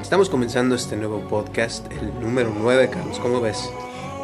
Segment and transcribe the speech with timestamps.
[0.00, 3.18] Estamos comenzando este nuevo podcast, el número 9, Carlos.
[3.18, 3.70] ¿Cómo ves?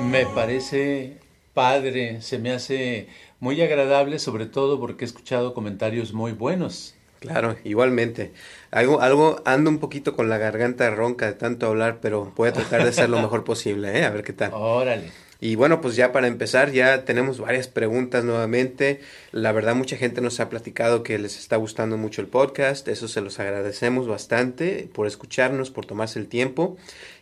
[0.00, 1.19] Me parece
[1.52, 3.09] padre, se me hace
[3.41, 6.95] muy agradable, sobre todo porque he escuchado comentarios muy buenos.
[7.19, 8.33] Claro, igualmente.
[8.70, 12.52] Algo, algo ando un poquito con la garganta ronca de tanto hablar, pero voy a
[12.52, 14.05] tratar de hacer lo mejor posible, ¿eh?
[14.05, 14.52] A ver qué tal.
[14.55, 15.11] Órale.
[15.40, 19.00] Y bueno, pues ya para empezar, ya tenemos varias preguntas nuevamente.
[19.32, 22.86] La verdad, mucha gente nos ha platicado que les está gustando mucho el podcast.
[22.88, 26.77] Eso se los agradecemos bastante por escucharnos, por tomarse el tiempo.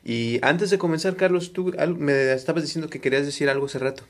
[0.05, 4.03] Y antes de comenzar, Carlos, tú me estabas diciendo que querías decir algo hace rato.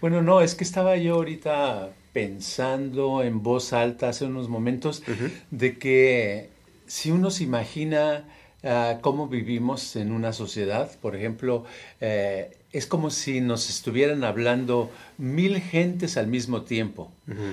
[0.00, 5.02] Bueno, no, es que estaba yo ahorita pensando en voz alta hace unos momentos
[5.50, 6.50] de que
[6.86, 8.24] si uno se imagina
[8.62, 11.64] ah, cómo vivimos en una sociedad, por ejemplo,
[12.00, 17.12] eh, es como si nos estuvieran hablando mil gentes al mismo tiempo.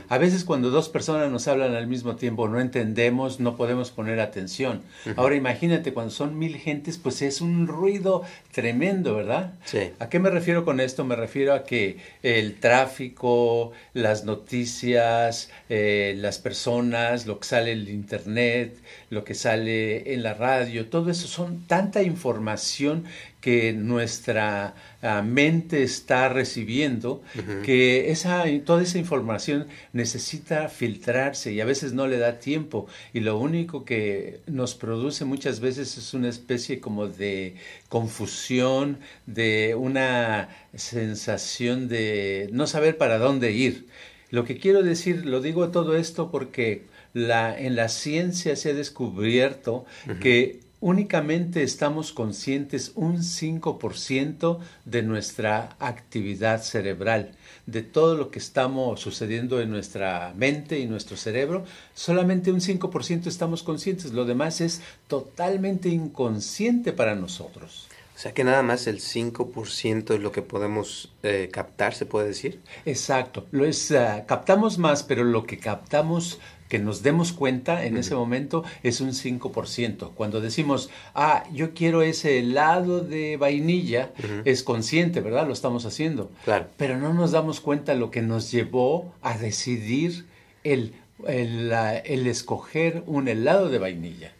[0.09, 4.19] A veces cuando dos personas nos hablan al mismo tiempo no entendemos, no podemos poner
[4.19, 4.81] atención.
[5.15, 9.53] Ahora imagínate cuando son mil gentes, pues es un ruido tremendo, ¿verdad?
[9.63, 9.91] Sí.
[9.99, 11.05] ¿A qué me refiero con esto?
[11.05, 17.79] Me refiero a que el tráfico, las noticias, eh, las personas, lo que sale en
[17.79, 18.75] el internet,
[19.11, 23.05] lo que sale en la radio, todo eso son tanta información
[23.41, 27.23] que nuestra ah, mente está recibiendo,
[27.65, 32.87] que esa, toda esa información necesita filtrarse y a veces no le da tiempo.
[33.13, 37.55] Y lo único que nos produce muchas veces es una especie como de
[37.89, 43.87] confusión, de una sensación de no saber para dónde ir.
[44.29, 48.73] Lo que quiero decir, lo digo todo esto porque la, en la ciencia se ha
[48.73, 49.85] descubierto
[50.21, 57.31] que únicamente estamos conscientes un 5% de nuestra actividad cerebral,
[57.67, 63.27] de todo lo que estamos sucediendo en nuestra mente y nuestro cerebro, solamente un 5%
[63.27, 67.87] estamos conscientes, lo demás es totalmente inconsciente para nosotros.
[68.15, 72.27] O sea que nada más el 5% es lo que podemos eh, captar, se puede
[72.27, 72.61] decir.
[72.85, 76.39] Exacto, lo es, uh, captamos más, pero lo que captamos
[76.71, 80.11] que nos demos cuenta en ese momento es un 5%.
[80.15, 84.11] Cuando decimos, ah, yo quiero ese helado de vainilla,
[84.45, 85.45] es consciente, ¿verdad?
[85.45, 86.31] Lo estamos haciendo.
[86.45, 86.67] Claro.
[86.77, 90.25] Pero no nos damos cuenta lo que nos llevó a decidir
[90.63, 90.93] el,
[91.27, 91.73] el,
[92.05, 94.31] el escoger un helado de vainilla.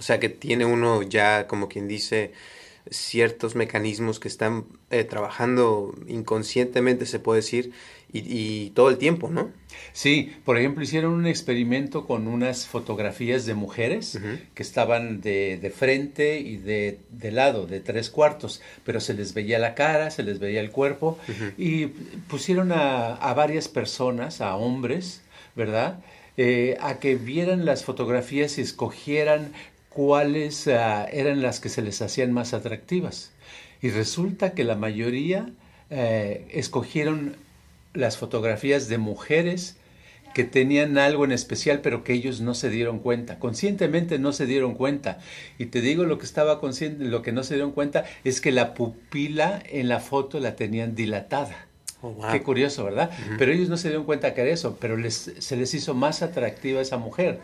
[0.00, 2.32] O sea que tiene uno ya, como quien dice,
[2.90, 7.72] ciertos mecanismos que están eh, trabajando inconscientemente, se puede decir,
[8.12, 9.50] y, y, todo el tiempo, ¿no?
[9.92, 14.40] Sí, por ejemplo, hicieron un experimento con unas fotografías de mujeres uh -huh.
[14.54, 19.34] que estaban de, de, frente y de, de, lado, de tres cuartos, pero se les
[19.34, 21.52] veía la cara, se les veía el cuerpo, uh -huh.
[21.58, 21.86] y
[22.28, 25.20] pusieron a, a, varias personas, a hombres,
[25.54, 26.00] ¿verdad?
[26.38, 29.52] Eh, a que vieran las fotografías y escogieran
[29.90, 33.32] cuáles uh, eran las que se les hacían más atractivas.
[33.82, 35.50] Y resulta que la mayoría
[35.90, 37.34] eh, escogieron
[37.98, 39.76] las fotografías de mujeres
[40.34, 44.46] que tenían algo en especial, pero que ellos no se dieron cuenta, conscientemente no se
[44.46, 45.18] dieron cuenta.
[45.58, 48.52] Y te digo lo que estaba consciente, lo que no se dieron cuenta es que
[48.52, 51.66] la pupila en la foto la tenían dilatada.
[52.00, 52.30] Oh, wow.
[52.30, 53.10] Qué curioso, ¿verdad?
[53.10, 53.36] Uh -huh.
[53.38, 56.22] Pero ellos no se dieron cuenta que era eso, pero les, se les hizo más
[56.22, 57.40] atractiva esa mujer.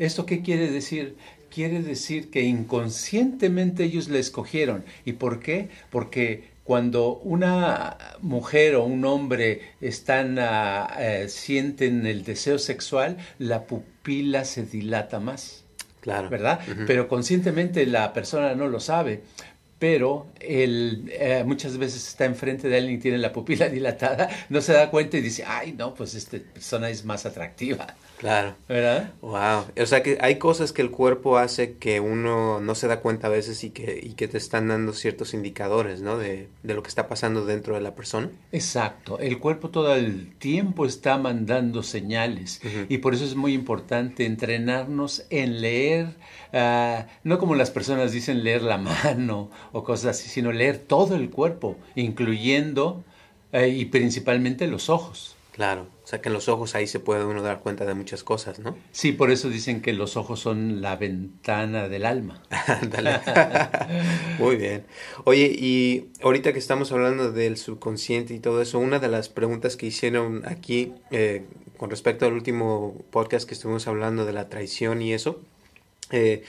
[0.00, 1.14] ¿Esto qué quiere decir?
[1.48, 4.84] Quiere decir que inconscientemente ellos la escogieron.
[5.04, 5.68] ¿Y por qué?
[5.90, 13.64] Porque cuando una mujer o un hombre están, uh, uh, sienten el deseo sexual, la
[13.66, 15.64] pupila se dilata más.
[16.00, 16.28] Claro.
[16.28, 16.60] ¿Verdad?
[16.66, 16.86] Uh -huh.
[16.86, 19.22] Pero conscientemente la persona no lo sabe.
[19.78, 24.60] Pero él eh, muchas veces está enfrente de alguien y tiene la pupila dilatada, no
[24.60, 27.96] se da cuenta y dice, ay, no, pues esta persona es más atractiva.
[28.22, 28.54] Claro.
[28.68, 29.14] ¿Verdad?
[29.20, 29.64] Wow.
[29.82, 33.26] O sea que hay cosas que el cuerpo hace que uno no se da cuenta
[33.26, 36.16] a veces y que, y que te están dando ciertos indicadores, ¿no?
[36.18, 38.30] De, de, lo que está pasando dentro de la persona.
[38.52, 39.18] Exacto.
[39.18, 42.86] El cuerpo todo el tiempo está mandando señales uh -huh.
[42.88, 46.14] y por eso es muy importante entrenarnos en leer,
[46.52, 51.16] uh, no como las personas dicen leer la mano o cosas así, sino leer todo
[51.16, 53.02] el cuerpo, incluyendo
[53.52, 55.34] uh, y principalmente los ojos.
[55.52, 58.24] Claro, o sea que en los ojos ahí se puede uno dar cuenta de muchas
[58.24, 58.74] cosas, ¿no?
[58.90, 62.42] Sí, por eso dicen que los ojos son la ventana del alma.
[64.38, 64.86] Muy bien.
[65.24, 69.76] Oye, y ahorita que estamos hablando del subconsciente y todo eso, una de las preguntas
[69.76, 71.44] que hicieron aquí eh,
[71.76, 75.42] con respecto al último podcast que estuvimos hablando de la traición y eso,
[76.12, 76.42] eh,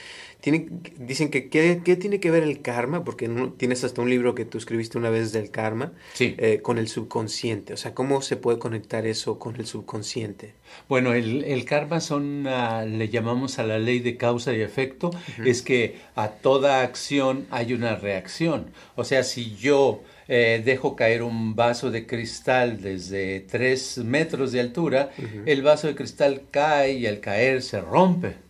[0.98, 4.58] dicen que ¿qué, tiene que ver el karma, porque tienes hasta un libro que tú
[4.58, 7.72] escribiste una vez del karma, eh, con el subconsciente.
[7.72, 10.54] O sea, ¿cómo se puede conectar eso con el subconsciente?
[10.88, 15.10] Bueno, el, karma son, le llamamos a la ley de causa y efecto,
[15.44, 18.66] es que a toda acción hay una reacción.
[18.96, 24.60] O sea, si yo eh, dejo caer un vaso de cristal desde tres metros de
[24.60, 25.10] altura,
[25.46, 28.43] el vaso de cristal cae y al caer se rompe.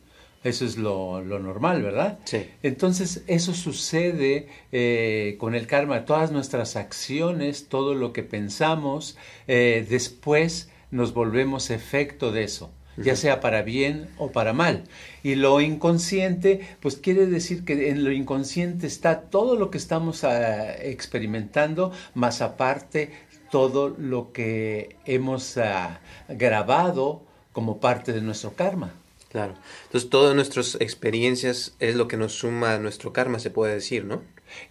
[0.44, 2.18] Eso es lo, normal, ¿verdad?
[2.24, 2.46] Sí.
[2.62, 6.04] Entonces, eso sucede eh, con el karma.
[6.04, 9.16] Todas nuestras acciones, todo lo que pensamos,
[9.48, 14.84] eh, después nos volvemos efecto de eso, ya sea para bien o para mal.
[15.22, 20.24] Y lo inconsciente, pues quiere decir que en lo inconsciente está todo lo que estamos
[20.24, 23.10] ah, experimentando, más aparte
[23.50, 28.92] todo lo que hemos ah, grabado como parte de nuestro karma.
[29.34, 29.54] Claro.
[29.86, 34.04] Entonces, todas nuestras experiencias es lo que nos suma a nuestro karma, se puede decir,
[34.04, 34.22] ¿no?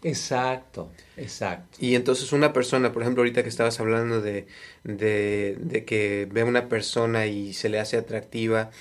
[0.04, 1.78] Exacto, exacto.
[1.82, 4.48] Y entonces una persona, por ejemplo, ahorita que estabas hablando de,
[4.86, 8.72] de, de que ve a una persona y se le hace atractiva,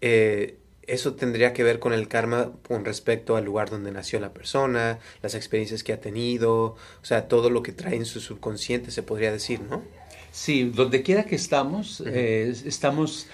[0.00, 4.32] eh, eso tendría que ver con el karma con respecto al lugar donde nació la
[4.32, 8.90] persona, las experiencias que ha tenido, o sea, todo lo que trae en su subconsciente,
[8.92, 9.90] se podría decir, ¿no?
[10.30, 13.28] Sí, donde quiera que estamos, eh, estamos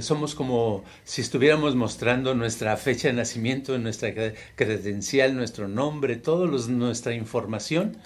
[0.00, 4.12] somos como si estuviéramos mostrando nuestra fecha de nacimiento, nuestra
[4.56, 7.96] credencial, nuestro nombre, toda nuestra información,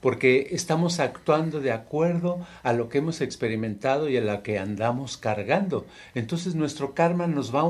[0.00, 5.16] porque estamos actuando de acuerdo a lo que hemos experimentado y a la que andamos
[5.16, 5.86] cargando.
[6.14, 7.62] Entonces nuestro karma nos va,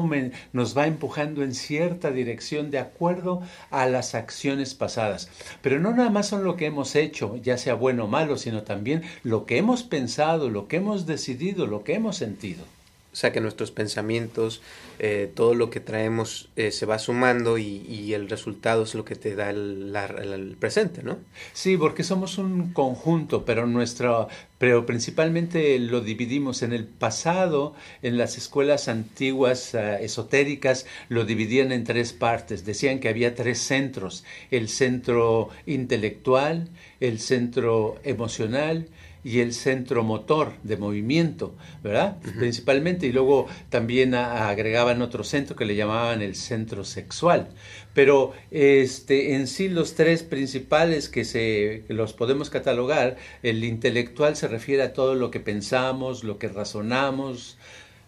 [0.52, 5.28] nos va empujando en cierta dirección de acuerdo a las acciones pasadas.
[5.62, 8.62] Pero no nada más son lo que hemos hecho, ya sea bueno o malo, sino
[8.62, 10.05] también lo que hemos pensado
[10.50, 12.64] lo que hemos decidido, lo que hemos sentido.
[13.16, 14.60] O sea que nuestros pensamientos,
[14.98, 19.14] eh, todo lo que traemos eh, se va sumando y, el resultado es lo que
[19.14, 21.16] te da el, presente, ¿no?
[21.54, 28.18] Sí, porque somos un conjunto, pero nuestro, pero principalmente lo dividimos en el pasado, en
[28.18, 34.24] las escuelas antiguas eh, esotéricas lo dividían en tres partes, decían que había tres centros,
[34.50, 36.68] el centro intelectual,
[37.00, 38.88] el centro emocional
[39.26, 42.17] y el centro motor de movimiento, ¿verdad?
[42.38, 47.49] Principalmente, y luego también agregaban otro centro que le llamaban el centro sexual.
[47.93, 54.46] Pero este, en sí los tres principales que, se, los podemos catalogar, el intelectual se
[54.46, 57.58] refiere a todo lo que pensamos, lo que razonamos,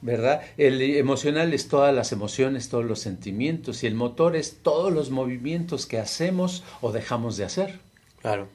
[0.00, 0.42] ¿verdad?
[0.56, 5.10] El emocional es todas las emociones, todos los sentimientos, y el motor es todos los
[5.10, 7.80] movimientos que hacemos o dejamos de hacer.
[8.22, 8.46] Claro.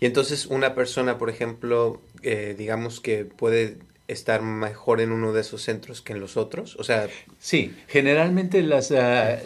[0.00, 3.78] Y entonces una persona, por ejemplo, eh, digamos que puede
[4.08, 6.76] estar mejor en uno de esos centros que en los otros?
[6.76, 9.38] O sea, sí, generalmente las, ah,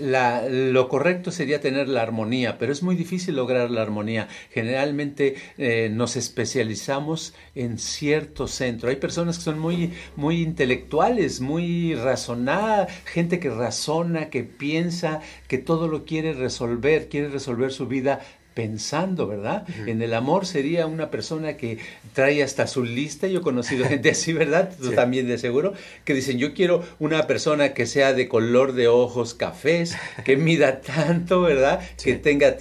[0.49, 4.29] lo correcto sería tener la armonía, pero es muy difícil lograr la armonía.
[4.51, 8.89] Generalmente eh, nos especializamos en cierto centro.
[8.89, 15.59] Hay personas que son muy, muy intelectuales, muy razonadas, gente que razona, que piensa, que
[15.59, 18.21] todo lo quiere resolver, quiere resolver su vida
[18.54, 19.66] pensando, ¿verdad?
[19.87, 21.78] En el amor sería una persona que
[22.12, 24.73] trae hasta su lista, yo he conocido gente así, ¿verdad?
[24.80, 25.73] Tú también de seguro,
[26.04, 30.80] que dicen, yo quiero una persona que sea de color de ojos cafés, que mida
[30.80, 31.80] tanto, ¿verdad?
[32.02, 32.56] Que tenga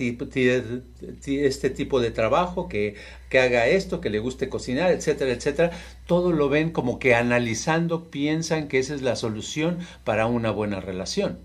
[1.25, 2.95] este tipo de trabajo, que,
[3.29, 5.71] que haga esto, que le guste cocinar, etcétera, etcétera.
[6.05, 10.79] Todo lo ven como que analizando piensan que esa es la solución para una buena
[10.79, 11.39] relación.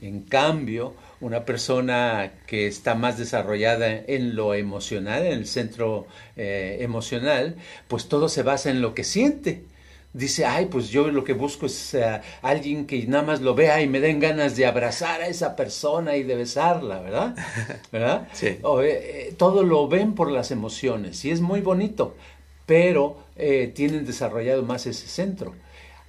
[0.00, 6.78] En cambio, una persona que está más desarrollada en lo emocional, en el centro eh,
[6.80, 7.56] emocional,
[7.88, 9.64] pues todo se basa en lo que siente.
[10.12, 13.80] Dice, ay, pues yo lo que busco es eh, alguien que nada más lo vea
[13.80, 17.36] y me den ganas de abrazar a esa persona y de besarla, ¿verdad?
[17.92, 18.26] ¿Verdad?
[18.32, 18.58] Sí.
[18.82, 22.16] Eh, todo lo ven por las emociones y es muy bonito,
[22.66, 23.30] pero
[23.74, 25.54] tienen desarrollado más ese centro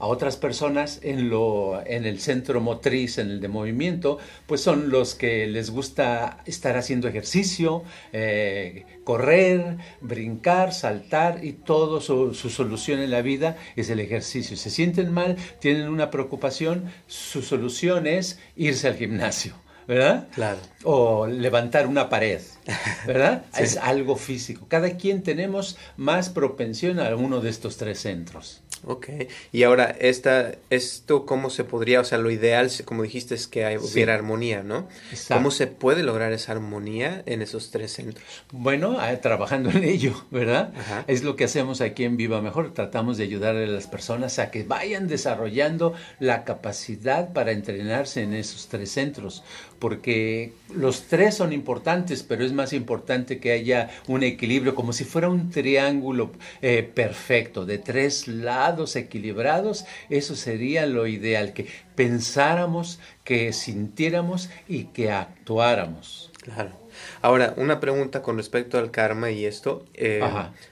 [0.01, 4.17] a otras personas en, lo, en el centro motriz, en el de movimiento,
[4.47, 12.01] pues son los que les gusta estar haciendo ejercicio, eh, correr, brincar, saltar y todo
[12.01, 14.57] su, su, solución en la vida es el ejercicio.
[14.57, 19.53] Se sienten mal, tienen una preocupación, su solución es irse al gimnasio.
[19.87, 20.29] ¿verdad?
[20.33, 20.59] Claro.
[20.83, 22.41] O levantar una pared,
[23.05, 23.45] ¿verdad?
[23.59, 24.65] Es algo físico.
[24.69, 28.61] Cada quien tenemos más propensión a uno de estos tres centros.
[28.83, 29.09] Ok,
[29.51, 33.77] y ahora, esta, esto, ¿cómo se podría, o sea, lo ideal, como dijiste, es que
[33.77, 34.87] hubiera armonía, ¿no?
[35.27, 38.25] ¿Cómo se puede lograr esa armonía en esos tres centros?
[38.51, 40.73] Bueno, trabajando en ello, ¿verdad?
[41.07, 44.49] Es lo que hacemos aquí en Viva Mejor, tratamos de ayudar a las personas a
[44.49, 49.43] que vayan desarrollando la capacidad para entrenarse en esos tres centros,
[49.81, 55.05] porque los tres son importantes, pero es más importante que haya un equilibrio, como si
[55.05, 62.99] fuera un triángulo eh, perfecto, de tres lados equilibrados, eso sería lo ideal, que pensáramos,
[63.23, 66.31] que sintiéramos y que actuáramos.
[66.43, 66.80] Claro.
[67.21, 69.85] Ahora, una pregunta con respecto al karma y esto.
[69.93, 70.21] Eh,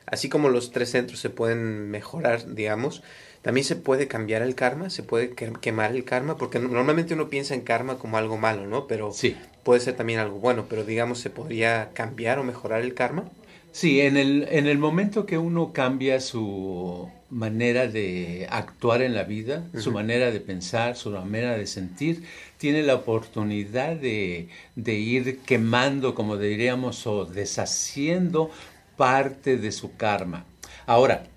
[0.06, 3.04] así como los tres centros se pueden mejorar, digamos,
[3.42, 7.54] también se puede cambiar el karma, se puede quemar el karma, porque normalmente uno piensa
[7.54, 8.86] en karma como algo malo, ¿no?
[8.88, 9.38] Pero sí.
[9.64, 13.30] puede ser también algo bueno, pero digamos, ¿se podría cambiar o mejorar el karma?
[13.72, 19.24] Sí, en el, en el momento que uno cambia su manera de actuar en la
[19.24, 22.24] vida, su manera de pensar, su manera de sentir,
[22.58, 28.50] tiene la oportunidad de, de ir quemando, como diríamos, o deshaciendo
[28.98, 30.46] parte de su karma.
[30.88, 31.28] Ahora,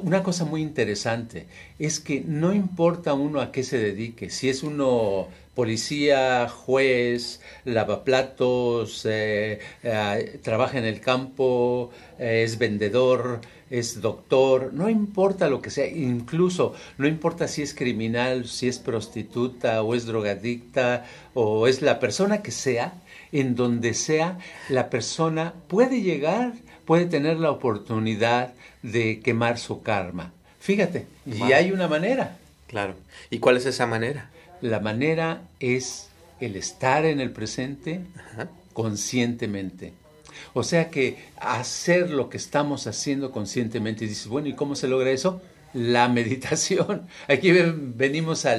[0.00, 1.46] una cosa muy interesante
[1.78, 9.06] es que no importa uno a qué se dedique, si es uno policía, juez, lavaplatos,
[9.06, 15.70] eh, eh, trabaja en el campo, eh, es vendedor, es doctor, no importa lo que
[15.70, 21.82] sea, incluso no importa si es criminal, si es prostituta o es drogadicta o es
[21.82, 22.94] la persona que sea,
[23.32, 26.52] en donde sea, la persona puede llegar,
[26.84, 30.32] puede tener la oportunidad de quemar su karma.
[30.60, 32.38] Fíjate, y hay una manera.
[32.68, 32.94] Claro.
[33.30, 34.30] ¿Y cuál es esa manera?
[34.64, 36.08] La manera es
[36.40, 38.00] el estar en el presente
[38.72, 39.92] conscientemente.
[40.54, 44.06] O sea que hacer lo que estamos haciendo conscientemente.
[44.06, 45.42] Y dices, bueno, ¿y cómo se logra eso?
[45.74, 47.06] La meditación.
[47.28, 48.56] Aquí venimos a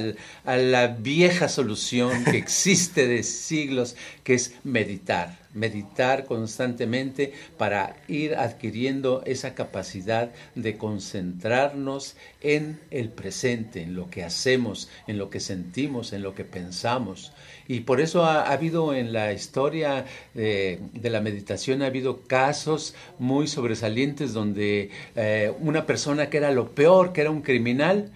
[0.56, 9.22] la vieja solución que existe de siglos, que es meditar meditar constantemente para ir adquiriendo
[9.24, 16.12] esa capacidad de concentrarnos en el presente, en lo que hacemos, en lo que sentimos,
[16.12, 17.32] en lo que pensamos.
[17.68, 23.48] Y por eso ha, habido en la historia de, la meditación, ha habido casos muy
[23.48, 28.12] sobresalientes donde eh, una persona que era lo peor, que era un criminal,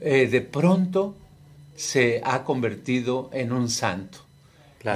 [0.00, 1.16] eh, de pronto
[1.74, 4.18] se ha convertido en un santo.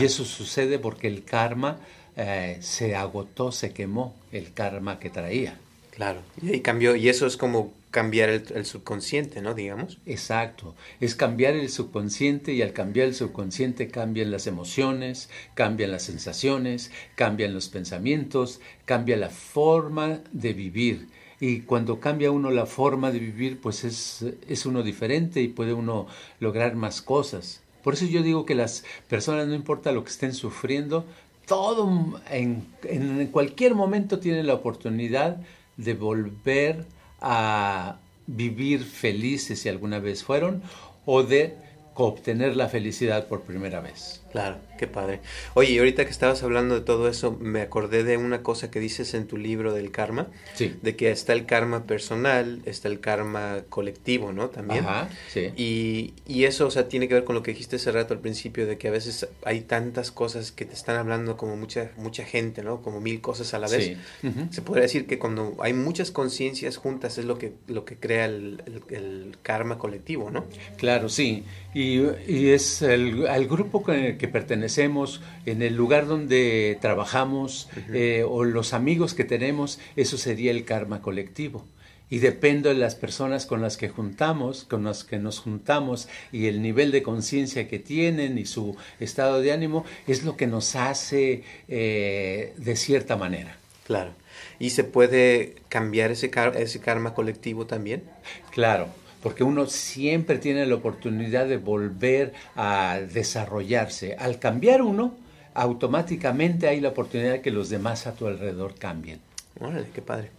[0.01, 1.79] Y eso sucede porque el karma
[2.17, 5.59] eh, se agotó, se quemó el karma que traía.
[5.91, 9.55] Claro, y cambió, y eso es como cambiar el, subconsciente, ¿no?
[9.55, 9.99] Digamos.
[10.05, 16.03] Exacto, es cambiar el subconsciente y al cambiar el subconsciente cambian las emociones, cambian las
[16.03, 21.09] sensaciones, cambian los pensamientos, cambia la forma de vivir.
[21.41, 25.73] Y cuando cambia uno la forma de vivir, pues es, es uno diferente y puede
[25.73, 26.07] uno
[26.41, 27.63] lograr más cosas.
[27.87, 31.05] Por eso yo digo que las personas, no importa lo que estén sufriendo,
[31.47, 35.37] todo en, en cualquier momento tienen la oportunidad
[35.77, 36.85] de volver
[37.21, 40.63] a vivir felices si alguna vez fueron
[41.05, 41.55] o de
[41.95, 44.21] obtener la felicidad por primera vez.
[44.37, 45.21] Claro, qué padre.
[45.55, 48.81] Oye, y ahorita que estabas hablando de todo eso, me acordé de una cosa que
[48.81, 50.77] dices en tu libro del karma, sí.
[50.83, 54.51] de que está el karma personal, está el karma colectivo, ¿no?
[54.51, 54.85] También.
[54.85, 55.53] Ajá, sí.
[55.57, 58.21] Y, y eso, o sea, tiene que ver con lo que dijiste hace rato al
[58.21, 62.27] principio, de que a veces hay tantas cosas que te están hablando como mucha, mucha
[62.27, 62.83] gente, ¿no?
[62.83, 63.97] Como mil cosas a la vez.
[64.21, 64.31] Sí.
[64.51, 68.27] Se podría decir que cuando hay muchas conciencias juntas es lo que, lo que crea
[68.27, 70.45] el, el, karma colectivo, ¿no?
[70.77, 71.43] Claro, sí.
[71.73, 78.25] Y, y es el, el grupo el que pertenecemos, en el lugar donde trabajamos eh,
[78.29, 81.65] o los amigos que tenemos, eso sería el karma colectivo.
[82.09, 86.47] Y depende de las personas con las que juntamos, con las que nos juntamos y
[86.47, 90.77] el nivel de conciencia que tienen y su estado de ánimo, es lo que nos
[90.77, 93.59] hace eh, de cierta manera.
[93.87, 94.13] Claro.
[94.59, 98.05] ¿Y se puede cambiar ese, ese karma colectivo también?
[98.51, 98.89] Claro
[99.27, 104.15] porque uno siempre tiene la oportunidad de volver a desarrollarse.
[104.21, 105.17] Al cambiar uno,
[105.53, 109.19] automáticamente hay la oportunidad de que los demás a tu alrededor cambien.
[109.59, 110.31] Órale, qué padre.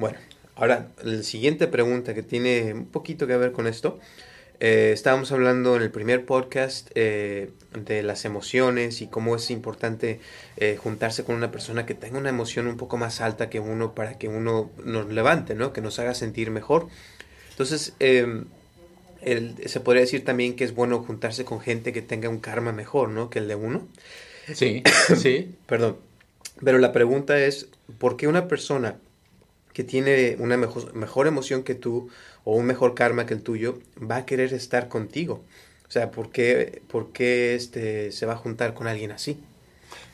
[0.00, 0.18] Bueno,
[0.56, 4.00] ahora, la siguiente pregunta que tiene un poquito que ver con esto.
[4.58, 10.18] Eh, estábamos hablando en el primer podcast eh, de las emociones y cómo es importante
[10.56, 13.94] eh, juntarse con una persona que tenga una emoción un poco más alta que uno
[13.94, 15.72] para que uno nos levante, ¿no?
[15.72, 16.88] Que nos haga sentir mejor.
[17.62, 18.46] Entonces, em,
[19.66, 23.08] se podría decir también que es bueno juntarse con gente que tenga un karma mejor,
[23.08, 23.30] ¿no?
[23.30, 23.86] Que el de uno.
[24.52, 24.82] Sí,
[25.16, 25.54] sí.
[25.66, 25.96] Perdón.
[26.64, 28.96] Pero la pregunta es, ¿por qué una persona
[29.72, 32.10] que tiene una mejor, mejor emoción que tú
[32.44, 35.44] o un mejor karma que el tuyo, va a querer estar contigo.
[35.88, 39.38] O sea, ¿por qué, por qué este, se va a juntar con alguien así?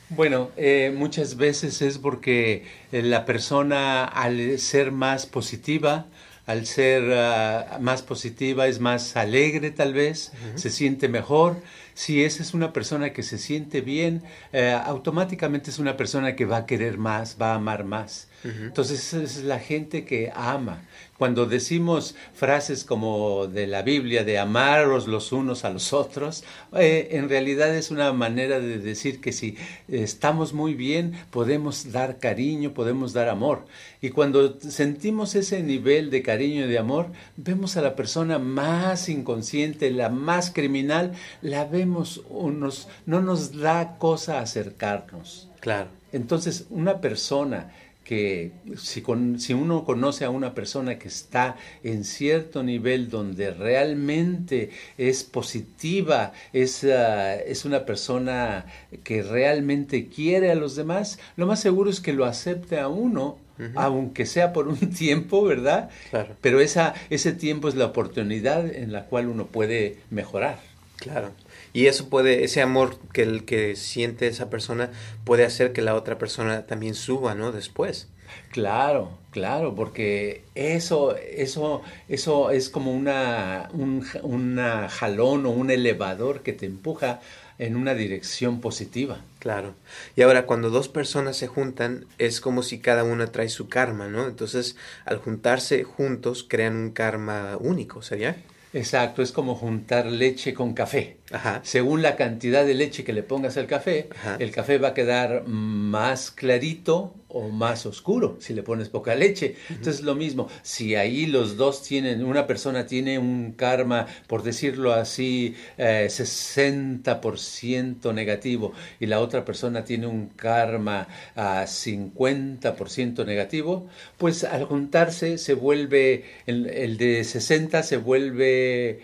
[0.09, 6.07] Bueno, eh, muchas veces es porque eh, la persona al ser más positiva,
[6.49, 11.57] al ser ah, más positiva es más alegre tal vez, se siente mejor.
[11.93, 16.45] Si esa es una persona que se siente bien, eh, automáticamente es una persona que
[16.45, 18.29] va a querer más, va a amar más.
[18.43, 20.81] Entonces esa es la gente que ama.
[21.19, 27.09] Cuando decimos frases como de la Biblia, de amaros los unos a los otros, eh,
[27.11, 29.57] en realidad es una manera de decir que si
[29.89, 33.65] estamos muy bien, podemos dar cariño, podemos dar amor.
[33.99, 39.09] Y cuando sentimos ese nivel de cariño y de amor, vemos a la persona más
[39.09, 41.11] inconsciente, la más criminal,
[41.41, 45.49] la vemos, unos, no nos da cosa acercarnos.
[45.59, 45.89] Claro.
[46.13, 47.73] Entonces, una persona
[48.09, 53.51] que si, con, si, uno conoce a una persona que está en cierto nivel donde
[53.51, 58.65] realmente es positiva, es, ah, es una persona
[59.03, 63.37] que realmente quiere a los demás, lo más seguro es que lo acepte a uno
[63.75, 65.91] aunque sea por un tiempo, ¿verdad?
[66.09, 66.35] Claro.
[66.41, 70.59] Pero esa, ese tiempo es la oportunidad en la cual uno puede mejorar.
[70.95, 71.31] Claro.
[71.73, 74.91] Y eso puede, ese amor que el que siente esa persona
[75.23, 77.51] puede hacer que la otra persona también suba, ¿no?
[77.51, 78.07] Después.
[78.51, 86.41] Claro, claro, porque eso, eso, eso es como una, un una jalón o un elevador
[86.41, 87.21] que te empuja
[87.59, 89.19] en una dirección positiva.
[89.39, 89.75] Claro.
[90.15, 94.07] Y ahora cuando dos personas se juntan es como si cada una trae su karma,
[94.07, 94.27] ¿no?
[94.27, 98.37] Entonces al juntarse juntos crean un karma único, ¿sería?
[98.73, 101.17] Exacto, es como juntar leche con café.
[101.63, 104.09] Según la cantidad de leche que le pongas al café,
[104.39, 109.55] el café va a quedar más clarito o más oscuro si le pones poca leche.
[109.69, 114.93] Entonces lo mismo, si ahí los dos tienen, una persona tiene un karma, por decirlo
[114.93, 123.87] así, eh, 60% negativo y la otra persona tiene un karma a 50% negativo,
[124.17, 129.01] pues al juntarse se vuelve, el, el de 60 se vuelve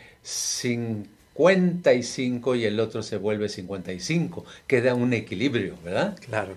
[1.35, 4.45] 55 y el otro se vuelve 55.
[4.67, 6.17] Queda un equilibrio, ¿verdad?
[6.25, 6.55] Claro.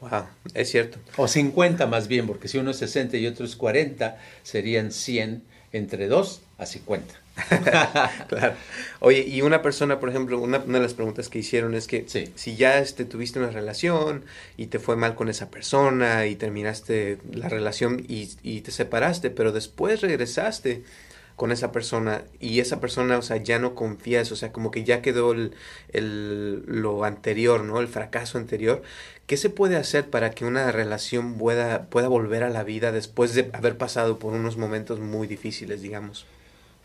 [0.00, 0.98] Wow, es cierto.
[1.16, 5.42] O 50 más bien, porque si uno es 60 y otro es 40, serían 100
[5.72, 7.14] entre 2 a 50.
[8.28, 8.54] claro.
[8.98, 12.56] Oye, y una persona, por ejemplo, una, de las preguntas que hicieron es que si
[12.56, 14.24] ya este, tuviste una relación
[14.56, 19.30] y te fue mal con esa persona y terminaste la relación y, y te separaste,
[19.30, 20.82] pero después regresaste
[21.40, 24.84] con esa persona y esa persona, o sea, ya no confías, o sea, como que
[24.84, 25.54] ya quedó el,
[26.66, 27.80] lo anterior, ¿no?
[27.80, 28.82] El fracaso anterior.
[29.26, 33.32] ¿Qué se puede hacer para que una relación pueda, pueda volver a la vida después
[33.32, 36.26] de haber pasado por unos momentos muy difíciles, digamos?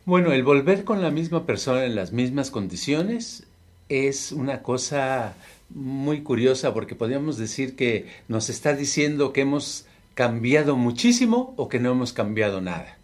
[0.06, 3.44] Bueno, el volver con la misma persona en las mismas condiciones
[3.90, 5.36] es una cosa
[5.70, 11.82] muy curiosa porque podríamos decir que nos está diciendo que hemos cambiado muchísimo o que
[11.82, 12.98] no hemos cambiado nada.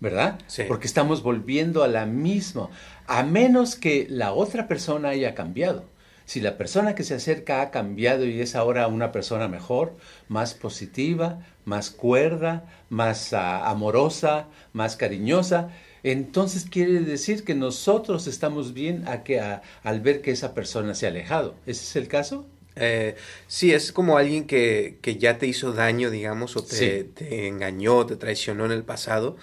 [0.00, 0.38] ¿Verdad?
[0.46, 0.64] Sí.
[0.66, 2.70] Porque estamos volviendo a la misma,
[3.06, 5.84] a menos que la otra persona haya cambiado.
[6.24, 9.96] Si la persona que se acerca ha cambiado y es ahora una persona mejor,
[10.28, 15.70] más positiva, más cuerda, más uh, amorosa, más cariñosa,
[16.02, 20.94] entonces quiere decir que nosotros estamos bien a que, a, al ver que esa persona
[20.94, 21.54] se ha alejado.
[21.64, 22.46] ¿Ese es el caso?
[22.80, 27.48] Eh, sí, es como alguien que, que, ya te hizo daño, digamos, o te, te,
[27.48, 29.36] engañó, te traicionó en el pasado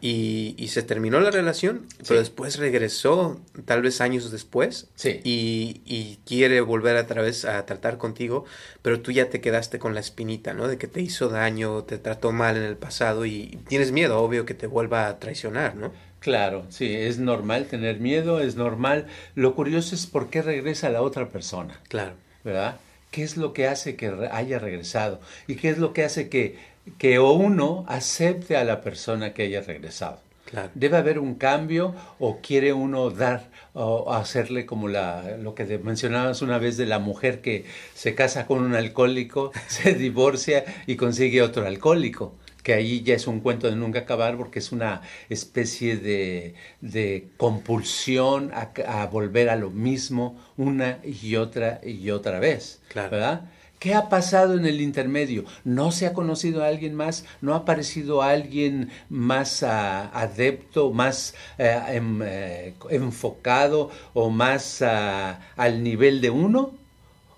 [0.00, 6.18] y, y, se terminó la relación, pero después regresó, tal vez años después, y, y,
[6.26, 8.44] quiere volver a través a tratar contigo,
[8.82, 10.66] pero tú ya te quedaste con la espinita, ¿no?
[10.66, 14.46] De que te hizo daño, te trató mal en el pasado y tienes miedo, obvio,
[14.46, 15.92] que te vuelva a traicionar, ¿no?
[16.20, 19.06] Claro, sí, es normal tener miedo, es normal.
[19.34, 21.80] Lo curioso es por qué regresa la otra persona.
[21.88, 22.14] Claro.
[22.48, 22.76] ¿Verdad?
[23.10, 25.20] ¿Qué es lo que hace que haya regresado?
[25.46, 26.58] ¿Y qué es lo que hace que,
[26.98, 30.20] que uno acepte a la persona que haya regresado?
[30.44, 30.70] Claro.
[30.74, 36.40] ¿Debe haber un cambio o quiere uno dar o hacerle como la, lo que mencionabas
[36.40, 41.42] una vez de la mujer que se casa con un alcohólico, se divorcia y consigue
[41.42, 42.34] otro alcohólico?
[42.62, 47.28] Que ahí ya es un cuento de nunca acabar porque es una especie de, de
[47.36, 53.10] compulsión a, a, volver a lo mismo una y otra y otra vez, claro.
[53.10, 53.50] ¿verdad?
[53.78, 55.44] ¿Qué ha pasado en el intermedio?
[55.62, 57.24] ¿No se ha conocido a alguien más?
[57.40, 59.66] ¿No ha aparecido alguien más uh,
[60.12, 66.72] adepto, más uh, em, uh, enfocado o más al nivel de uno?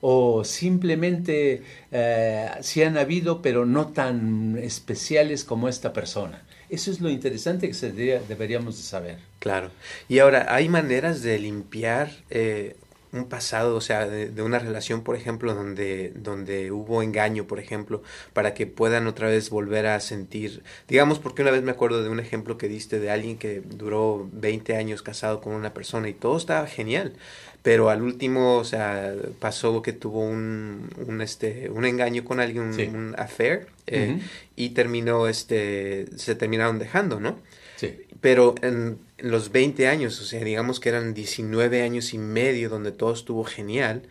[0.01, 6.43] O simplemente eh, sí han habido, pero no tan especiales como esta persona.
[6.69, 9.19] Eso es lo interesante que se deberíamos de saber.
[9.41, 9.71] Claro.
[10.09, 12.77] Y ahora, ¿hay maneras de limpiar eh,
[13.13, 18.03] un pasado, o sea, de, una relación, por ejemplo, donde, donde hubo engaño, por ejemplo,
[18.33, 22.09] para que puedan otra vez volver a sentir, digamos, porque una vez me acuerdo de
[22.09, 26.15] un ejemplo que diste de alguien que duró 20 años casado con una persona y
[26.15, 27.15] todo estaba genial,
[27.62, 32.73] pero al último, o sea, pasó que tuvo un, un este, un engaño con alguien,
[32.94, 34.18] un, affair, eh,
[34.57, 37.38] y terminó, este, se terminaron dejando, ¿no?
[37.77, 37.99] Sí.
[38.20, 42.92] Pero en, los 20 años, o sea, digamos que eran 19 años y medio donde
[42.92, 44.03] todo estuvo genial,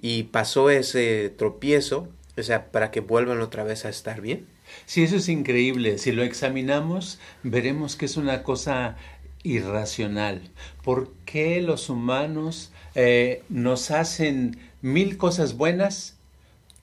[0.00, 4.46] y pasó ese tropiezo, o sea, para que vuelvan otra vez a estar bien.
[4.86, 5.98] Sí, eso es increíble.
[5.98, 8.96] Si lo examinamos, veremos que es una cosa
[9.42, 10.50] irracional.
[10.82, 16.16] ¿Por qué los humanos eh, nos hacen mil cosas buenas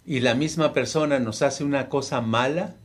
[0.06, 2.76] y la misma persona nos hace una cosa mala,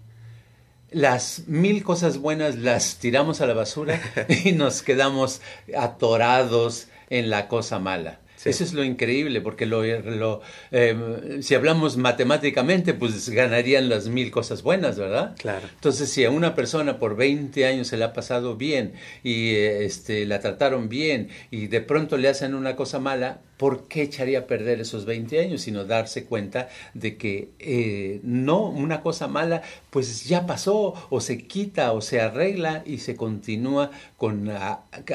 [0.90, 4.00] las mil cosas buenas las tiramos a la basura
[4.44, 5.40] y nos quedamos
[5.76, 8.20] atorados en la cosa mala.
[8.46, 14.62] Eso es lo increíble, porque lo, em, si hablamos matemáticamente, pues ganarían las mil cosas
[14.62, 15.34] buenas, ¿verdad?
[15.38, 15.68] Claro.
[15.74, 20.26] Entonces, si a una persona por 20 años se le ha pasado bien y este,
[20.26, 24.46] la trataron bien y de pronto le hacen una cosa mala, ¿por qué echaría a
[24.46, 25.62] perder esos 20 años?
[25.62, 31.46] Sino darse cuenta de que eh, no, una cosa mala, pues ya pasó, o se
[31.46, 34.50] quita, o se arregla y se continúa con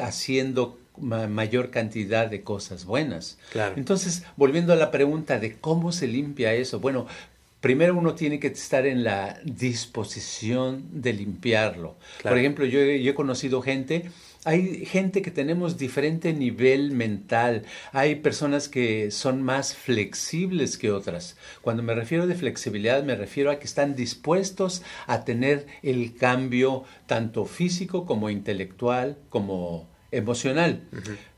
[0.00, 3.38] haciendo mayor cantidad de cosas buenas.
[3.50, 3.74] Claro.
[3.76, 7.06] Entonces, volviendo a la pregunta de cómo se limpia eso, bueno,
[7.62, 11.96] primero uno tiene que estar en la disposición de limpiarlo.
[12.22, 14.10] Por ejemplo, yo, yo, he conocido gente,
[14.44, 21.36] hay gente que tenemos diferente nivel mental, hay personas que son más flexibles que otras.
[21.62, 26.82] Cuando me refiero de flexibilidad, me refiero a que están dispuestos a tener el cambio
[27.06, 30.82] tanto físico como intelectual, como emocional.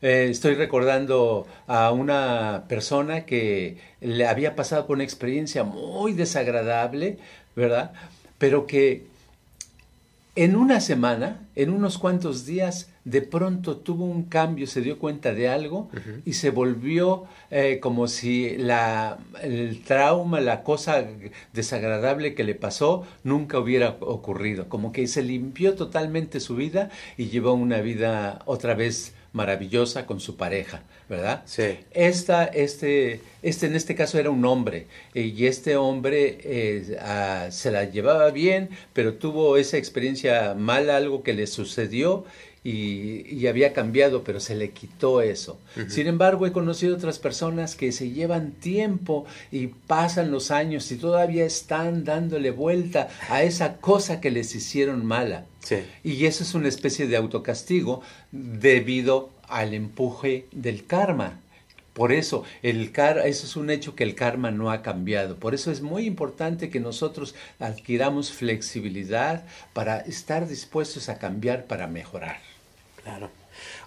[0.01, 7.17] Eh, estoy recordando a una persona que le había pasado por una experiencia muy desagradable,
[7.55, 7.93] ¿verdad?
[8.37, 9.07] Pero que
[10.35, 15.33] en una semana, en unos cuantos días, de pronto tuvo un cambio, se dio cuenta
[15.33, 15.89] de algo
[16.25, 21.05] y se volvió eh, como si la, el trauma, la cosa
[21.53, 27.27] desagradable que le pasó nunca hubiera ocurrido, como que se limpió totalmente su vida y
[27.27, 31.43] llevó una vida otra vez maravillosa con su pareja, ¿verdad?
[31.45, 31.77] Sí.
[31.91, 36.97] Esta, este, este en este caso era un hombre y este hombre eh,
[37.51, 42.25] se la llevaba bien, pero tuvo esa experiencia mala, algo que le sucedió
[42.65, 45.59] y, había cambiado, pero se le quitó eso.
[45.87, 50.95] Sin embargo, he conocido otras personas que se llevan tiempo y pasan los años y
[50.95, 55.45] todavía están dándole vuelta a esa cosa que les hicieron mala.
[56.03, 58.01] Y eso es una especie de autocastigo
[58.31, 61.39] debido al empuje del karma.
[61.93, 65.37] Por eso, el eso es un hecho que el karma no ha cambiado.
[65.37, 71.85] Por eso es muy importante que nosotros adquiramos flexibilidad para estar dispuestos a cambiar para
[71.85, 72.54] mejorar.
[73.05, 73.29] Claro.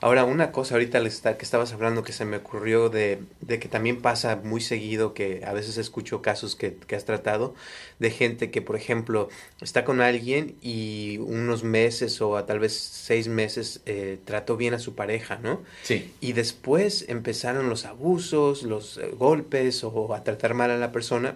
[0.00, 1.02] Ahora, una cosa ahorita
[1.36, 5.42] que estabas hablando que se me ocurrió de, de, que también pasa muy seguido, que
[5.44, 7.52] a veces escucho casos que, que, has tratado,
[7.98, 9.28] de gente que, por ejemplo,
[9.60, 14.72] está con alguien y unos meses o a tal vez seis meses eh, trató bien
[14.72, 15.62] a su pareja, ¿no?
[15.82, 16.14] Sí.
[16.20, 21.34] Y después empezaron los abusos, los eh, golpes o a tratar mal a la persona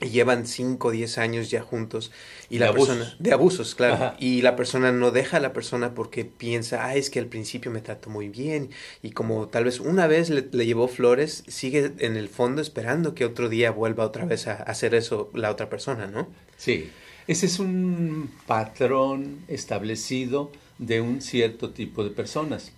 [0.00, 2.10] y llevan 5 o 10 años ya juntos
[2.48, 2.96] y de la abusos.
[2.96, 4.16] persona de abusos claro.
[4.18, 7.70] Y la persona no deja a la persona porque piensa ah es que al principio
[7.70, 8.70] me trató muy bien
[9.02, 13.24] y como tal vez una vez le, llevó flores sigue en el fondo esperando que
[13.24, 16.90] otro día vuelva otra vez a, hacer eso la otra persona no sí.
[17.26, 22.72] Ese es un patrón establecido de un cierto tipo de personas.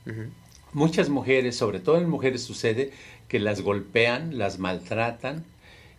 [0.75, 2.91] Muchas mujeres sobre todo en mujeres sucede
[3.29, 5.47] que las golpean las maltratan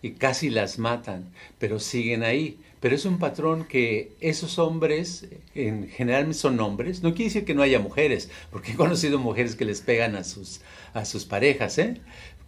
[0.04, 2.58] y casi las matan, pero siguen ahí.
[2.78, 7.54] Pero es un patrón que esos hombres, en general son hombres, no quiere decir que
[7.54, 10.60] no haya mujeres, porque he conocido mujeres que les pegan a sus,
[10.92, 12.02] a sus parejas, ¿eh?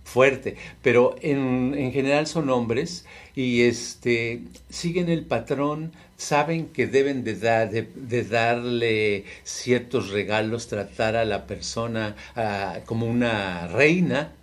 [0.04, 7.24] fuerte, pero en, en, general son hombres y este siguen el patrón, saben que deben
[7.24, 14.34] de, de, darle ciertos regalos, tratar a la persona ah, como una reina,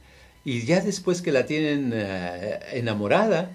[0.46, 3.52] y ya después que la tienen eh, enamorada,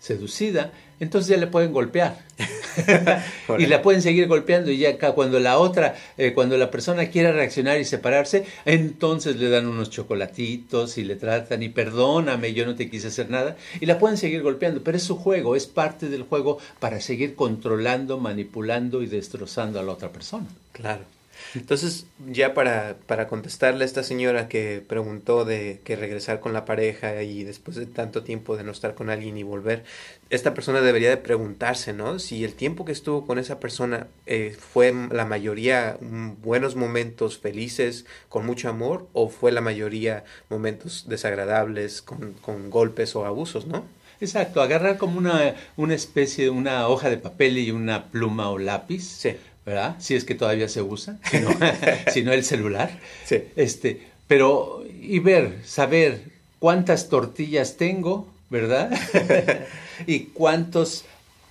[0.00, 2.18] seducida, entonces ya le pueden golpear.
[3.58, 7.08] y la pueden seguir golpeando y ya acá cuando la otra, eh, cuando la persona
[7.08, 12.66] quiera reaccionar y separarse, entonces le dan unos chocolatitos y le tratan y perdóname, yo
[12.66, 15.66] no te quise hacer nada y la pueden seguir golpeando, pero es su juego, es
[15.66, 20.46] parte del juego para seguir controlando, manipulando y destrozando a la otra persona.
[20.72, 21.17] Claro.
[21.54, 26.64] Entonces, ya para, para contestarle a esta señora que preguntó de que regresar con la
[26.64, 29.84] pareja y después de tanto tiempo de no estar con alguien y volver,
[30.30, 32.18] esta persona debería de preguntarse, ¿no?
[32.18, 37.38] Si el tiempo que estuvo con esa persona eh, fue la mayoría mm, buenos momentos
[37.38, 43.66] felices, con mucho amor, o fue la mayoría momentos desagradables, con, con golpes o abusos,
[43.66, 43.84] ¿no?
[44.20, 48.58] Exacto, agarrar como una, una especie de una hoja de papel y una pluma o
[48.58, 49.02] lápiz.
[49.02, 49.36] Sí
[49.68, 49.96] ¿verdad?
[49.98, 51.18] Si es que todavía se usa,
[52.12, 52.90] si no, el celular.
[53.26, 53.42] Sí.
[53.54, 56.22] Este, pero, y ver, saber
[56.58, 58.90] cuántas tortillas tengo, ¿verdad?
[60.06, 61.04] y cuántos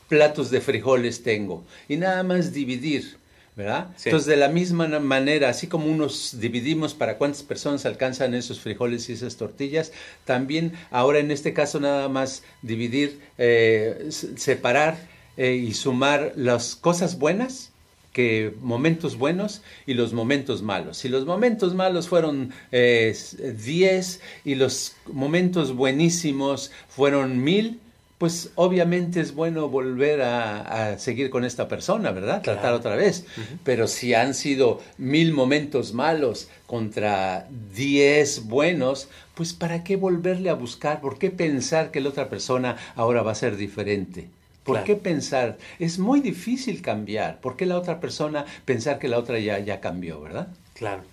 [0.09, 1.63] platos de frijoles tengo.
[1.87, 3.17] Y nada más dividir,
[3.55, 3.89] ¿verdad?
[4.03, 9.09] Entonces, de la misma manera, así como unos dividimos para cuántas personas alcanzan esos frijoles
[9.09, 9.91] y esas tortillas,
[10.25, 14.97] también ahora en este caso nada más dividir, eh, separar
[15.37, 17.73] eh, y sumar las cosas buenas
[18.17, 20.97] que momentos buenos y los momentos malos.
[20.97, 27.79] Si los momentos malos fueron 10 eh, y los momentos buenísimos fueron mil,
[28.17, 32.41] pues obviamente es bueno volver a, seguir con esta persona, ¿verdad?
[32.41, 33.27] Tratar otra vez.
[33.63, 40.55] Pero si han sido mil momentos malos contra diez buenos, pues ¿para qué volverle a
[40.55, 41.01] buscar?
[41.01, 44.27] ¿Por qué pensar que la otra persona ahora va a ser diferente?
[44.67, 45.57] ¿Por qué pensar?
[45.79, 47.39] Es muy difícil cambiar.
[47.39, 50.49] ¿Por qué la otra persona pensar que la otra ya, ya cambió, verdad?
[50.73, 51.03] Claro,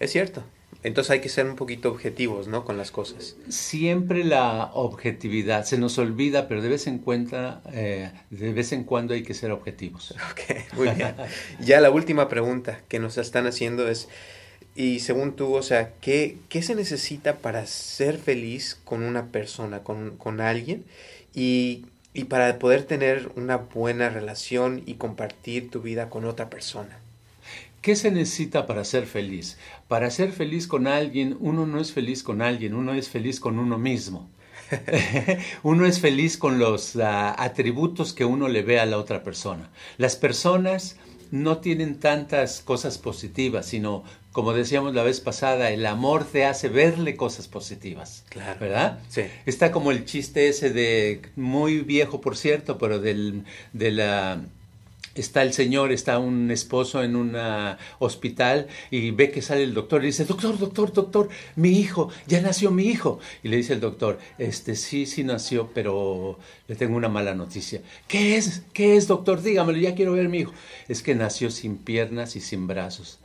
[0.00, 0.42] es cierto.
[0.82, 2.64] Entonces hay que ser un poquito objetivos, ¿no?
[2.64, 3.36] Con las cosas.
[3.48, 8.84] Siempre la objetividad se nos olvida, pero de vez en cuando, eh, de vez en
[8.84, 10.14] cuando hay que ser objetivos.
[10.30, 11.14] Ok, muy bien.
[11.60, 14.08] ya la última pregunta que nos están haciendo es,
[14.74, 19.84] y según tú, o sea, ¿qué, qué se necesita para ser feliz con una persona,
[19.84, 20.84] con, con alguien?
[21.32, 26.98] Y y para poder tener una buena relación y compartir tu vida con otra persona.
[27.82, 29.58] ¿Qué se necesita para ser feliz?
[29.88, 33.58] Para ser feliz con alguien, uno no es feliz con alguien, uno es feliz con
[33.58, 34.30] uno mismo.
[35.62, 39.68] uno es feliz con los ah, atributos que uno le ve a la otra persona.
[39.98, 40.96] Las personas
[41.30, 46.68] no tienen tantas cosas positivas, sino, como decíamos la vez pasada, el amor te hace
[46.68, 48.24] verle cosas positivas.
[48.30, 48.58] Claro.
[48.58, 48.98] ¿Verdad?
[49.08, 49.22] Sí.
[49.46, 54.40] Está como el chiste ese de, muy viejo por cierto, pero del, de la
[55.14, 57.36] está el señor, está un esposo en un
[58.00, 62.40] hospital y ve que sale el doctor y dice, doctor, doctor, doctor, mi hijo, ya
[62.40, 63.20] nació mi hijo.
[63.44, 67.82] Y le dice el doctor, este sí, sí nació, pero le tengo una mala noticia.
[68.08, 68.64] ¿Qué es?
[68.72, 69.42] ¿Qué es, doctor?
[69.42, 70.52] Dígamelo, ya quiero ver mi hijo.
[70.88, 73.20] Es que nació sin piernas y sin brazos.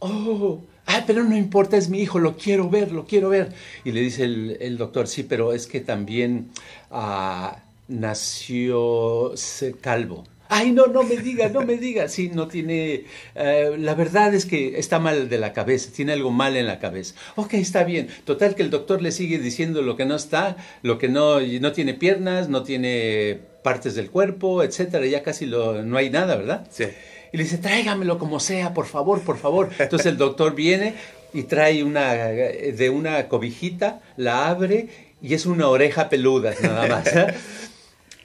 [0.00, 3.52] Oh, ah, pero no importa, es mi hijo, lo quiero ver, lo quiero ver.
[3.84, 6.50] Y le dice el, doctor, sí, pero es que también
[6.90, 9.32] ah, nació
[9.80, 10.24] calvo.
[10.52, 12.08] Ay, no, no me diga, no me diga.
[12.08, 13.04] Sí, no tiene.
[13.36, 16.80] Eh, la verdad es que está mal de la cabeza, tiene algo mal en la
[16.80, 17.14] cabeza.
[17.36, 18.08] Ok, está bien.
[18.24, 21.72] Total que el doctor le sigue diciendo lo que no está, lo que no, no
[21.72, 25.06] tiene piernas, no tiene partes del cuerpo, etcétera.
[25.06, 26.66] Ya casi lo, no hay nada, ¿verdad?
[26.70, 26.86] Sí.
[27.32, 29.70] Y le dice, tráigamelo como sea, por favor, por favor.
[29.78, 30.94] Entonces el doctor viene
[31.32, 34.88] y trae una de una cobijita, la abre
[35.22, 37.06] y es una oreja peluda, nada más.
[37.14, 37.34] ¿eh?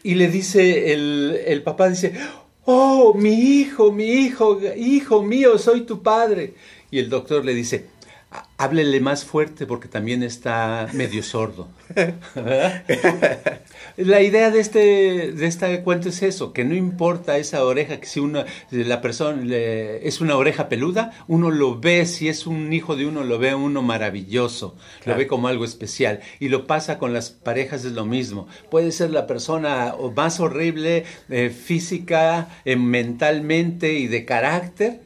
[0.04, 2.14] Y le dice, el, el papá dice,
[2.66, 6.54] oh, mi hijo, mi hijo, hijo mío, soy tu padre.
[6.92, 7.86] Y el doctor le dice,
[8.58, 11.68] háblele más fuerte porque también está medio sordo.
[13.98, 18.08] la idea de este, de este cuento es eso, que no importa esa oreja, que
[18.08, 22.96] si una, la persona es una oreja peluda, uno lo ve, si es un hijo
[22.96, 26.22] de uno, lo ve uno maravilloso, lo ve como algo especial.
[26.40, 28.48] Y lo pasa con las parejas, es lo mismo.
[28.70, 35.02] Puede ser la persona más horrible eh, física, eh, mentalmente y de carácter,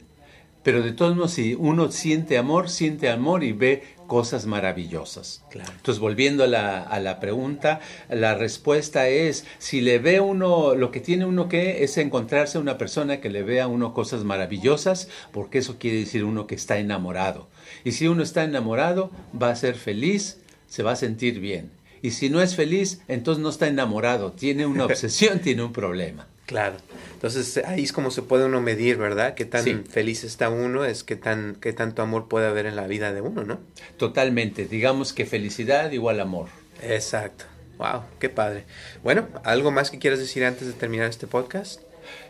[0.62, 5.44] pero de todos modos, si uno siente amor, siente amor y ve cosas maravillosas.
[5.52, 10.90] Entonces, volviendo a la, a la, pregunta, la respuesta es, si le ve uno, lo
[10.90, 15.58] que tiene uno que es encontrarse una persona que le vea uno cosas maravillosas, porque
[15.58, 17.48] eso quiere decir uno que está enamorado.
[17.84, 21.70] Y si uno está enamorado, va a ser feliz, se va a sentir bien.
[22.02, 26.26] Y si no es feliz, entonces no está enamorado, tiene una obsesión, tiene un problema.
[26.50, 26.78] Claro.
[27.12, 29.34] Entonces ahí es como se puede uno medir, ¿verdad?
[29.34, 32.88] Qué tan feliz está uno, es qué, tan, qué tanto amor puede haber en la
[32.88, 33.60] vida de uno, ¿no?
[33.98, 34.66] Totalmente.
[34.66, 36.48] Digamos que felicidad igual amor.
[36.82, 37.44] Exacto.
[37.78, 38.64] Wow, qué padre.
[39.04, 41.82] Bueno, ¿algo más que quieras decir antes de terminar este podcast?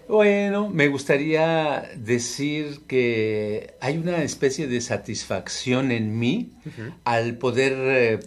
[0.06, 6.52] Bueno, me gustaría decir que hay una especie de satisfacción en mí
[7.04, 8.20] al poder eh,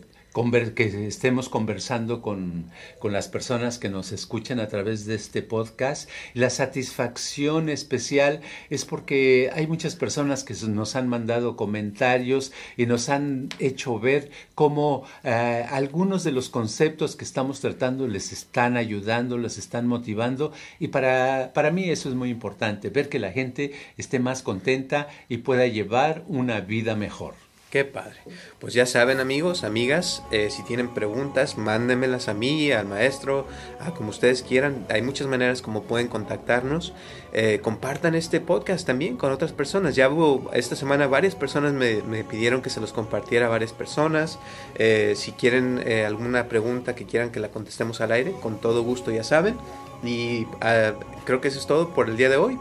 [0.73, 6.09] que estemos conversando con, con, las personas que nos escuchan a través de este podcast.
[6.33, 8.41] La satisfacción especial
[8.71, 14.31] es porque hay muchas personas que nos han mandado comentarios y nos han hecho ver
[14.55, 20.51] cómo eh, algunos de los conceptos que estamos tratando les están ayudando, les están motivando
[20.79, 25.09] y para, para mí eso es muy importante, ver que la gente esté más contenta
[25.29, 27.42] y pueda llevar una vida mejor.
[27.73, 28.19] Qué padre.
[28.59, 33.47] Pues ya saben amigos, amigas, eh, si tienen preguntas, mándenmelas a mí, al maestro,
[33.79, 34.85] a como ustedes quieran.
[34.91, 36.93] Hay muchas maneras como pueden contactarnos.
[37.33, 39.95] Eh, compartan este podcast también con otras personas.
[39.95, 44.37] Ya hubo esta semana varias personas me, pidieron que se los compartiera a varias personas.
[44.75, 49.09] Eh, si quieren alguna pregunta que quieran que la contestemos al aire, con todo gusto
[49.09, 49.57] ya saben.
[50.03, 50.93] Y ah,
[51.25, 52.59] creo que eso es todo por el día de hoy.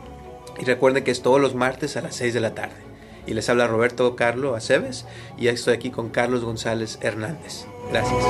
[0.59, 2.92] Y recuerden que es todos los martes a las 6 de la tarde
[3.27, 5.07] y les habla Roberto Carlo Aceves
[5.39, 7.67] y estoy aquí con Carlos González Hernández.
[7.91, 8.25] Gracias.